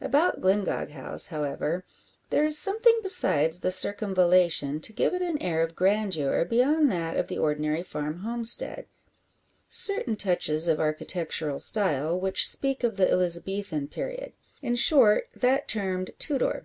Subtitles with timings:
[0.00, 1.84] About Glyngog House, however,
[2.30, 7.18] there is something besides the circumvallation to give it an air of grandeur beyond that
[7.18, 8.86] of the ordinary farm homestead;
[9.68, 16.12] certain touches of architectural style which speak of the Elizabethan period in short that termed
[16.18, 16.64] Tudor.